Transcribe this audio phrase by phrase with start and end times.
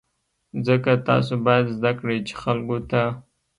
[0.67, 3.03] ځکه تاسو باید زده کړئ چې خلکو ته.